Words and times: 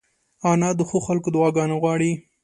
انا 0.51 0.69
د 0.77 0.81
ښو 0.89 0.97
خلکو 1.07 1.27
دعاګانې 1.35 1.75
غواړي 1.81 2.11